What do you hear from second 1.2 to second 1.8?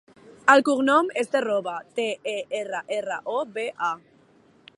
és Terroba: